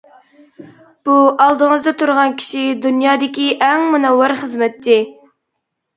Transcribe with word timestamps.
-بۇ 0.61 1.17
ئالدىڭىزدا 1.43 1.93
تۇرغان 2.01 2.33
كىشى 2.39 2.63
دۇنيادىكى 2.87 3.47
ئەڭ 3.67 3.87
مۇنەۋۋەر 3.93 4.35
خىزمەتچى! 4.45 5.01